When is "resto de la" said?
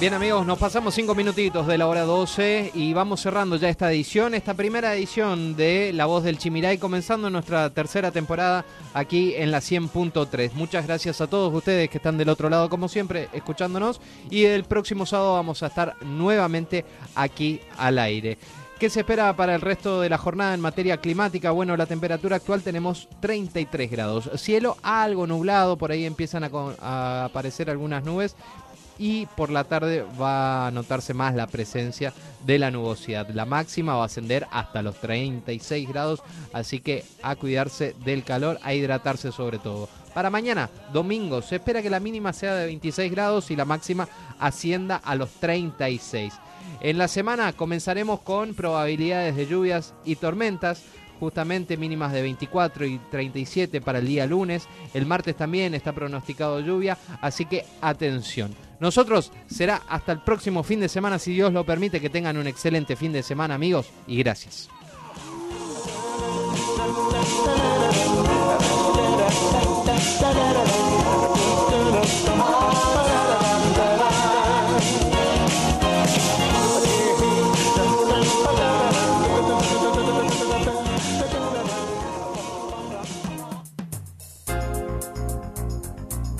19.60-20.18